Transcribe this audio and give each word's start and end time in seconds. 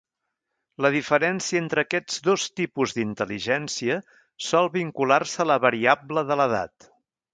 La 0.83 0.89
diferència 0.93 1.59
entre 1.65 1.83
aquests 1.87 2.15
dos 2.29 2.45
tipus 2.61 2.95
d'intel·ligència 2.99 3.99
sol 4.47 4.73
vincular-se 4.81 5.45
a 5.45 5.47
la 5.51 5.59
variable 5.67 6.25
de 6.33 6.39
l’edat. 6.43 6.89